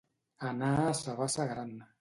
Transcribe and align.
Anar 0.51 0.71
a 0.87 0.95
sa 1.03 1.15
bassa 1.21 1.49
gran. 1.55 1.73